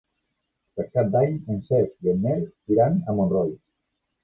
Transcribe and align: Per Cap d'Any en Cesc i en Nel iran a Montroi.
Per 0.79 0.85
Cap 0.95 1.11
d'Any 1.17 1.35
en 1.57 1.61
Cesc 1.67 2.09
i 2.09 2.11
en 2.15 2.25
Nel 2.29 2.43
iran 2.77 3.01
a 3.13 3.17
Montroi. 3.21 3.57